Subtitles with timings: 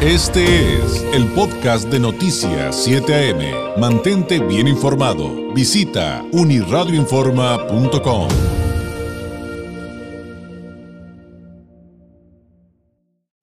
[0.00, 3.80] Este es el podcast de Noticias 7 AM.
[3.80, 5.52] Mantente bien informado.
[5.52, 8.28] Visita uniradioinforma.com.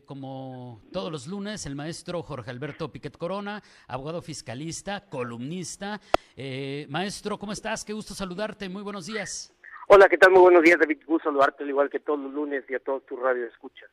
[0.05, 5.99] Como todos los lunes, el maestro Jorge Alberto Piquet Corona, abogado fiscalista, columnista.
[6.37, 7.83] Eh, maestro, ¿cómo estás?
[7.83, 8.69] Qué gusto saludarte.
[8.69, 9.53] Muy buenos días.
[9.89, 10.31] Hola, ¿qué tal?
[10.31, 10.99] Muy buenos días, David.
[11.05, 13.89] Gusto saludarte, al igual que todos los lunes y a todos tus radio escuchas.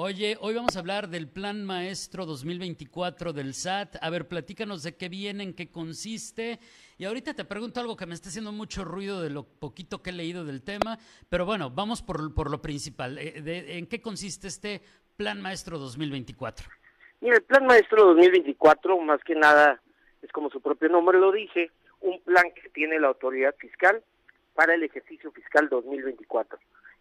[0.00, 3.96] Oye, hoy vamos a hablar del Plan Maestro 2024 del SAT.
[4.00, 6.60] A ver, platícanos de qué viene, en qué consiste.
[6.98, 10.10] Y ahorita te pregunto algo que me está haciendo mucho ruido de lo poquito que
[10.10, 10.98] he leído del tema,
[11.28, 13.18] pero bueno, vamos por, por lo principal.
[13.18, 14.82] Eh, ¿En qué consiste este
[15.16, 16.68] Plan Maestro 2024?
[17.20, 19.82] Mira, el Plan Maestro 2024, más que nada,
[20.22, 21.72] es como su propio nombre lo dice,
[22.02, 24.00] un plan que tiene la autoridad fiscal
[24.54, 26.56] para el ejercicio fiscal 2024.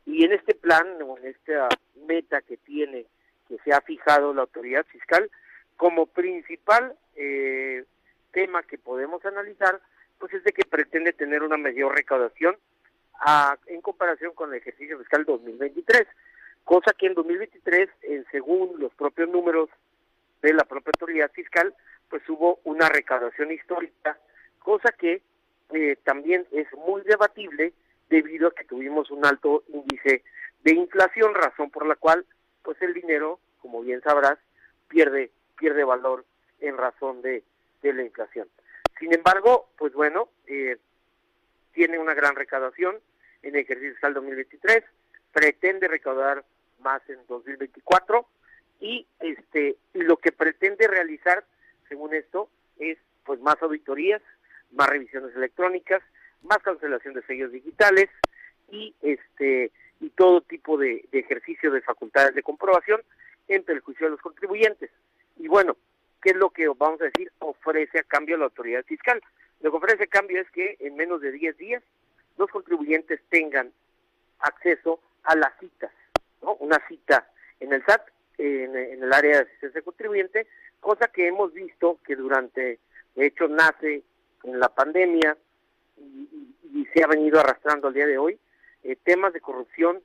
[0.07, 1.69] Y en este plan, o en esta
[2.07, 3.05] meta que tiene,
[3.47, 5.29] que se ha fijado la autoridad fiscal,
[5.75, 7.85] como principal eh,
[8.31, 9.79] tema que podemos analizar,
[10.19, 12.55] pues es de que pretende tener una mayor recaudación
[13.67, 16.07] en comparación con el ejercicio fiscal 2023,
[16.63, 19.69] cosa que en 2023, en, según los propios números
[20.41, 21.73] de la propia autoridad fiscal,
[22.09, 24.17] pues hubo una recaudación histórica,
[24.59, 25.21] cosa que
[25.73, 27.73] eh, también es muy debatible
[28.09, 30.23] debido a que tuvimos un alto índice
[30.63, 32.25] de inflación, razón por la cual
[32.63, 34.37] pues el dinero, como bien sabrás,
[34.87, 36.25] pierde pierde valor
[36.59, 37.43] en razón de,
[37.81, 38.47] de la inflación.
[38.99, 40.77] Sin embargo, pues bueno, eh,
[41.73, 42.97] tiene una gran recaudación
[43.43, 44.83] en el ejercicio fiscal 2023,
[45.31, 46.43] pretende recaudar
[46.79, 48.27] más en 2024
[48.79, 51.43] y este y lo que pretende realizar,
[51.89, 54.21] según esto, es pues más auditorías,
[54.71, 56.01] más revisiones electrónicas,
[56.43, 58.09] más cancelación de sellos digitales
[58.71, 63.01] y este y todo tipo de, ejercicio de facultades de comprobación
[63.47, 64.91] en perjuicio de los contribuyentes.
[65.37, 65.75] Y bueno,
[66.21, 69.21] ¿qué es lo que vamos a decir ofrece a cambio la autoridad fiscal?
[69.61, 71.83] Lo que ofrece a cambio es que en menos de 10 días
[72.37, 73.71] los contribuyentes tengan
[74.39, 75.91] acceso a las citas,
[76.43, 76.53] ¿no?
[76.55, 77.27] Una cita
[77.59, 78.07] en el SAT,
[78.37, 80.47] en, en el área de asistencia contribuyente,
[80.79, 82.79] cosa que hemos visto que durante,
[83.15, 84.03] de hecho, nace
[84.43, 85.35] en la pandemia,
[85.97, 88.39] y, se ha venido arrastrando al día de hoy,
[88.83, 90.01] eh, temas de corrupción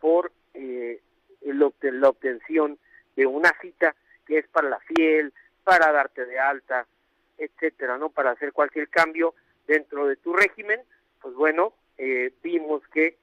[0.00, 1.00] por eh,
[1.42, 2.78] la obtención
[3.14, 3.94] de una cita
[4.26, 5.32] que es para la fiel,
[5.64, 6.86] para darte de alta,
[7.38, 8.10] etcétera, ¿no?
[8.10, 9.34] Para hacer cualquier cambio
[9.66, 10.80] dentro de tu régimen,
[11.20, 13.16] pues bueno, eh, vimos que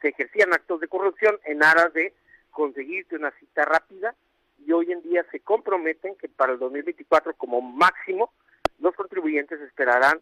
[0.00, 2.14] se ejercían actos de corrupción en aras de
[2.50, 4.14] conseguirte una cita rápida
[4.64, 8.32] y hoy en día se comprometen que para el 2024 como máximo
[8.80, 10.20] los contribuyentes esperarán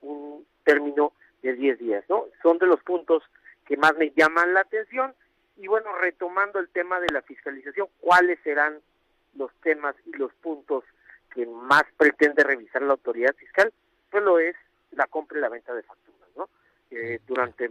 [0.00, 1.12] un término
[1.42, 2.24] de 10 días, ¿no?
[2.42, 3.22] Son de los puntos
[3.66, 5.14] que más me llaman la atención
[5.56, 8.78] y bueno, retomando el tema de la fiscalización, ¿cuáles serán
[9.34, 10.84] los temas y los puntos
[11.34, 13.72] que más pretende revisar la autoridad fiscal?
[14.10, 14.56] Pues lo es
[14.92, 16.48] la compra y la venta de facturas, ¿no?
[16.90, 17.70] Eh, durante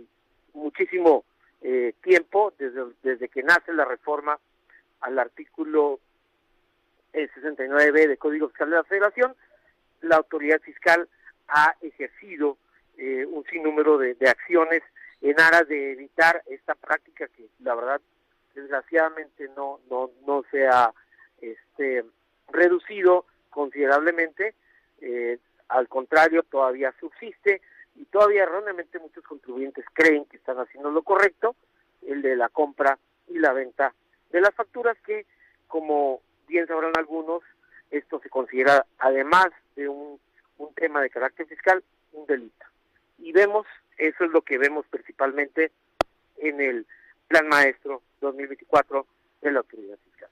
[0.54, 1.24] muchísimo
[1.62, 4.38] eh, tiempo, desde, desde que nace la reforma
[5.02, 6.00] al artículo
[7.14, 9.36] 69 eh, de Código Fiscal de la Federación,
[10.02, 11.08] la autoridad fiscal
[11.48, 12.58] ha ejercido
[12.98, 14.82] eh, un sinnúmero de, acciones
[15.22, 18.02] en aras de evitar esta práctica que la verdad
[18.54, 20.92] desgraciadamente no no no se ha
[21.42, 22.04] este
[22.50, 24.56] reducido considerablemente
[25.02, 27.62] eh, al contrario todavía subsiste
[27.96, 31.56] y todavía erróneamente muchos contribuyentes creen que están haciendo lo correcto
[32.06, 32.98] el de la compra
[33.28, 33.94] y la venta
[34.32, 35.26] de las facturas que
[35.68, 37.44] como bien sabrán algunos
[37.92, 40.20] esto se considera además de un
[40.76, 42.67] tema de carácter fiscal, un delito.
[43.18, 43.66] Y vemos,
[43.98, 45.72] eso es lo que vemos principalmente
[46.38, 46.86] en el
[47.28, 49.06] Plan Maestro 2024
[49.42, 50.30] de la Autoridad Fiscal.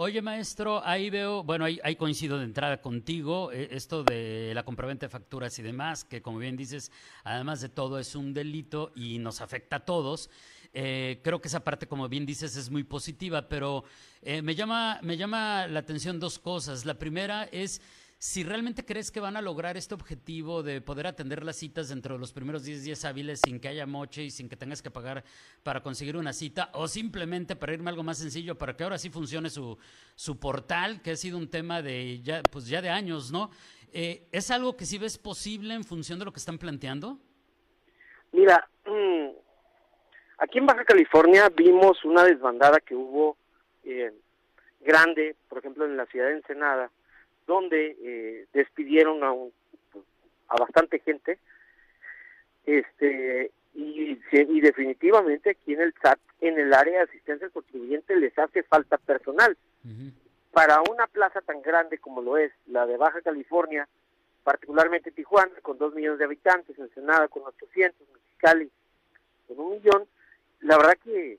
[0.00, 5.06] Oye, maestro, ahí veo, bueno, ahí, coincido de entrada contigo, eh, esto de la compraventa
[5.06, 6.92] de facturas y demás, que como bien dices,
[7.24, 10.30] además de todo es un delito y nos afecta a todos.
[10.72, 13.82] Eh, creo que esa parte, como bien dices, es muy positiva, pero
[14.22, 16.84] eh, me, llama, me llama la atención dos cosas.
[16.84, 17.82] La primera es
[18.18, 22.14] si realmente crees que van a lograr este objetivo de poder atender las citas dentro
[22.14, 24.90] de los primeros 10 días hábiles sin que haya moche y sin que tengas que
[24.90, 25.22] pagar
[25.62, 29.08] para conseguir una cita, o simplemente para irme algo más sencillo, para que ahora sí
[29.08, 29.78] funcione su,
[30.16, 33.50] su portal, que ha sido un tema de ya, pues ya de años, ¿no?
[33.92, 37.18] Eh, ¿Es algo que sí ves posible en función de lo que están planteando?
[38.32, 39.28] Mira, mm,
[40.38, 43.36] aquí en Baja California vimos una desbandada que hubo
[43.84, 44.12] eh,
[44.80, 46.90] grande, por ejemplo, en la ciudad de Ensenada,
[47.48, 51.38] donde eh, despidieron a, a bastante gente
[52.66, 58.14] este y, y definitivamente aquí en el SAT, en el área de asistencia al contribuyente,
[58.16, 59.56] les hace falta personal.
[60.52, 63.88] para una plaza tan grande como lo es la de Baja California,
[64.42, 68.70] particularmente Tijuana, con dos millones de habitantes, Ensenada con 800, Mexicali
[69.46, 70.06] con un millón,
[70.60, 71.38] la verdad que,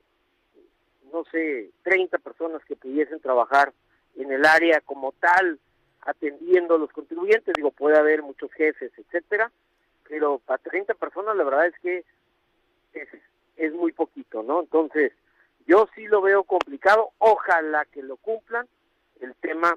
[1.12, 3.72] no sé, 30 personas que pudiesen trabajar
[4.16, 5.58] en el área como tal,
[6.02, 9.50] atendiendo a los contribuyentes, digo, puede haber muchos jefes, etcétera,
[10.08, 12.04] pero para 30 personas la verdad es que
[12.94, 13.08] es,
[13.56, 14.60] es muy poquito, ¿no?
[14.60, 15.12] Entonces,
[15.66, 18.66] yo sí lo veo complicado, ojalá que lo cumplan,
[19.20, 19.76] el tema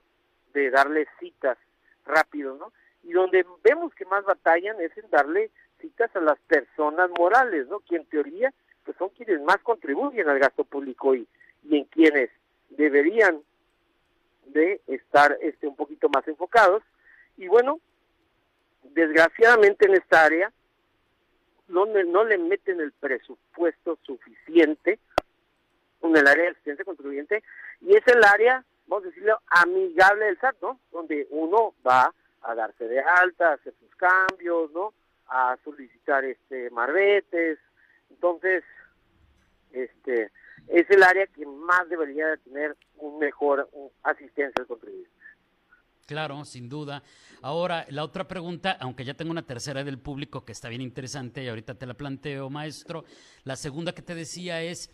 [0.53, 1.57] de darle citas
[2.05, 2.71] rápido, ¿no?
[3.03, 7.79] Y donde vemos que más batallan es en darle citas a las personas morales, ¿no?
[7.81, 8.53] Que en teoría
[8.85, 11.27] pues son quienes más contribuyen al gasto público y,
[11.63, 12.29] y en quienes
[12.69, 13.41] deberían
[14.53, 16.83] de estar este un poquito más enfocados.
[17.37, 17.79] Y bueno,
[18.83, 20.51] desgraciadamente en esta área
[21.67, 24.99] no, no le meten el presupuesto suficiente
[26.01, 27.43] en el área de asistencia contribuyente
[27.81, 30.79] y es el área, vamos a decirlo, amigable del SAT, ¿no?
[30.91, 34.93] Donde uno va a darse de alta, a hacer sus cambios, ¿no?
[35.27, 37.57] A solicitar este marbetes.
[38.09, 38.63] Entonces,
[39.71, 40.31] este
[40.67, 43.69] es el área que más debería de tener un mejor
[44.03, 45.11] asistencia al contribuyente.
[46.05, 47.01] Claro, sin duda.
[47.41, 51.43] Ahora, la otra pregunta, aunque ya tengo una tercera del público que está bien interesante
[51.43, 53.05] y ahorita te la planteo, maestro.
[53.43, 54.89] La segunda que te decía es,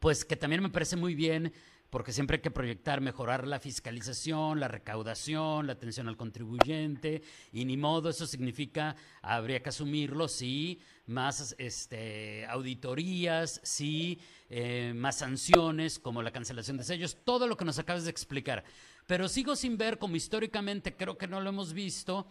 [0.00, 1.52] pues que también me parece muy bien
[1.90, 7.22] porque siempre hay que proyectar, mejorar la fiscalización, la recaudación, la atención al contribuyente,
[7.52, 15.18] y ni modo, eso significa, habría que asumirlo, sí, más este, auditorías, sí, eh, más
[15.18, 18.64] sanciones, como la cancelación de sellos, todo lo que nos acabas de explicar.
[19.06, 22.26] Pero sigo sin ver, como históricamente creo que no lo hemos visto,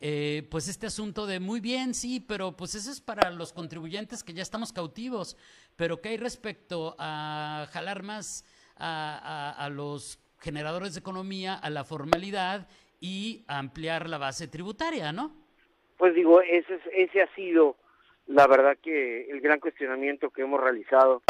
[0.00, 4.24] eh, pues este asunto de muy bien, sí, pero pues eso es para los contribuyentes
[4.24, 5.36] que ya estamos cautivos,
[5.76, 8.44] pero ¿qué hay respecto a jalar más
[8.76, 12.68] a, los generadores de economía a la formalidad
[13.00, 15.32] y ampliar la base tributaria, ¿no?
[15.96, 17.76] Pues digo, ese, ese ha sido
[18.26, 21.22] la verdad que el gran cuestionamiento que hemos realizado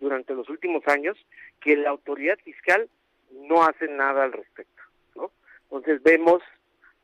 [0.00, 1.16] durante los últimos años,
[1.60, 2.88] que la autoridad fiscal
[3.32, 4.82] no hace nada al respecto,
[5.14, 5.30] ¿no?
[5.64, 6.42] Entonces vemos,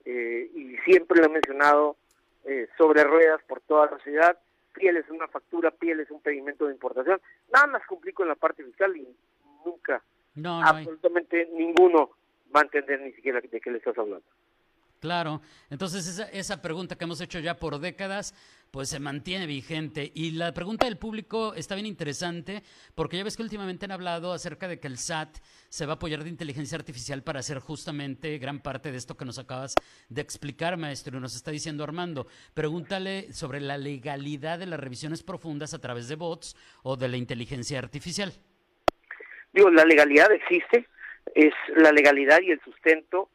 [0.05, 1.97] eh, y siempre lo he mencionado,
[2.44, 4.39] eh, sobre ruedas por toda la ciudad,
[4.75, 7.21] piel es una factura, piel es un pedimento de importación,
[7.53, 9.06] nada más complico en la parte fiscal y
[9.64, 10.02] nunca,
[10.34, 12.10] no, absolutamente ninguno
[12.55, 14.26] va a entender ni siquiera de qué le estás hablando.
[15.00, 15.40] Claro,
[15.70, 18.34] entonces esa, esa pregunta que hemos hecho ya por décadas,
[18.72, 20.10] pues se mantiene vigente.
[20.12, 22.64] Y la pregunta del público está bien interesante,
[22.96, 25.38] porque ya ves que últimamente han hablado acerca de que el SAT
[25.69, 29.25] se va a apoyar de inteligencia artificial para hacer justamente gran parte de esto que
[29.25, 29.75] nos acabas
[30.08, 32.26] de explicar, maestro, y nos está diciendo Armando.
[32.55, 37.16] Pregúntale sobre la legalidad de las revisiones profundas a través de bots o de la
[37.16, 38.32] inteligencia artificial.
[39.58, 40.87] Digo, la legalidad existe,
[41.34, 43.28] es la legalidad y el sustento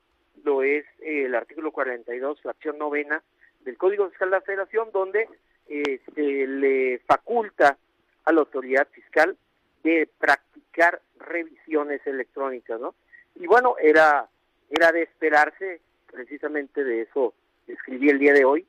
[0.45, 3.21] lo es eh, el artículo 42, fracción novena
[3.65, 5.27] del Código Fiscal de la Federación, donde
[5.67, 7.77] eh, se le faculta
[8.23, 9.35] a la autoridad fiscal
[9.83, 12.95] de practicar revisiones electrónicas, ¿no?
[13.35, 14.29] Y bueno, era,
[14.69, 17.33] era de esperarse, precisamente de eso
[17.67, 18.65] escribí el día de hoy,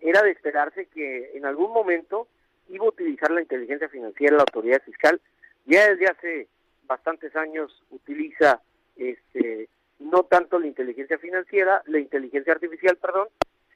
[0.00, 2.28] era de esperarse que en algún momento
[2.68, 5.20] iba a utilizar la inteligencia financiera la autoridad fiscal.
[5.66, 6.48] Ya desde hace
[6.86, 8.60] bastantes años utiliza
[8.96, 9.68] este
[10.00, 13.28] no tanto la inteligencia financiera, la inteligencia artificial, perdón,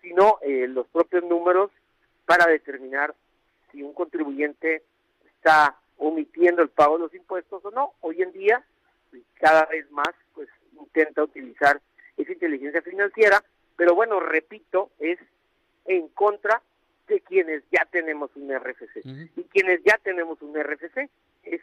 [0.02, 1.70] sino eh, los propios números
[2.26, 3.14] para determinar
[3.72, 4.82] si un contribuyente
[5.24, 7.94] está omitiendo el pago de los impuestos o no.
[8.00, 8.62] Hoy en día,
[9.34, 11.80] cada vez más, pues intenta utilizar
[12.16, 13.42] esa inteligencia financiera,
[13.76, 15.18] pero bueno, repito, es
[15.86, 16.62] en contra
[17.06, 19.00] de quienes ya tenemos un RFC.
[19.36, 21.08] Y quienes ya tenemos un RFC,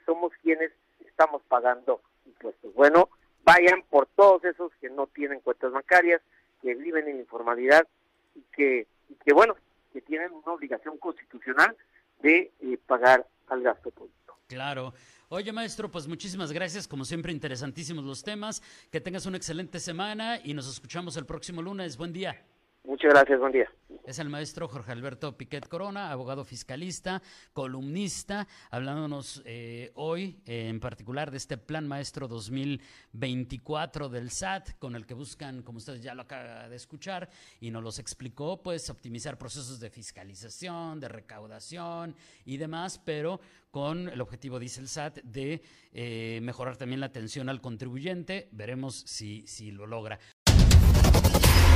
[0.05, 0.71] somos quienes
[1.05, 2.73] estamos pagando impuestos.
[2.73, 3.09] Bueno,
[3.43, 6.21] vayan por todos esos que no tienen cuentas bancarias,
[6.61, 7.87] que viven en informalidad
[8.35, 8.87] y que,
[9.23, 9.55] que bueno,
[9.93, 11.75] que tienen una obligación constitucional
[12.21, 14.37] de eh, pagar al gasto público.
[14.47, 14.93] Claro.
[15.29, 16.87] Oye, maestro, pues muchísimas gracias.
[16.87, 18.61] Como siempre, interesantísimos los temas.
[18.91, 21.97] Que tengas una excelente semana y nos escuchamos el próximo lunes.
[21.97, 22.43] Buen día.
[22.85, 23.69] Muchas gracias, buen día.
[24.05, 27.23] Es el maestro Jorge Alberto Piquet Corona, abogado fiscalista,
[27.53, 34.95] columnista, hablándonos eh, hoy eh, en particular de este plan maestro 2024 del SAT, con
[34.95, 37.27] el que buscan, como ustedes ya lo acaban de escuchar,
[37.59, 42.15] y nos los explicó, pues optimizar procesos de fiscalización, de recaudación
[42.45, 43.39] y demás, pero
[43.71, 45.61] con el objetivo, dice el SAT, de
[45.91, 48.47] eh, mejorar también la atención al contribuyente.
[48.51, 50.19] Veremos si, si lo logra.